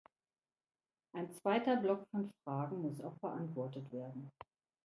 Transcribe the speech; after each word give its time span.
Ein 1.13 1.31
zweiter 1.31 1.75
Block 1.75 2.07
von 2.09 2.31
Fragen 2.43 2.81
muss 2.81 3.01
auch 3.01 3.19
beantwortet 3.19 3.91
werden. 3.91 4.31